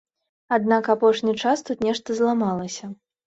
[0.55, 2.91] Аднак апошні час тут нешта зламалася.